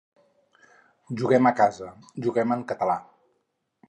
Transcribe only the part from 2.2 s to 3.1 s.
juguem en català.